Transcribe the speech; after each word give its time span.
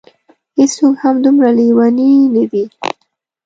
هېڅوک 0.57 0.93
هم 1.03 1.15
دومره 1.23 1.49
لېوني 1.57 2.11
نه 2.33 2.43
دي. 2.51 2.63